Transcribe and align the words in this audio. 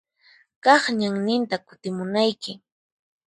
Kaq 0.63 0.83
ñanninta 0.99 1.55
kutimunayki. 1.67 2.51